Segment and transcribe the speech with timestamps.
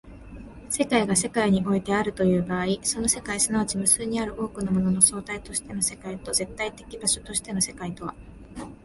[0.71, 8.15] 世界が世界においてあるという場合、その世界即ち無数に多くのものの総体としての世界と絶対的場所としての世界とは